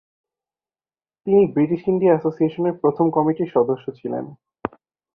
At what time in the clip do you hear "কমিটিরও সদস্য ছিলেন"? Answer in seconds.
3.09-4.25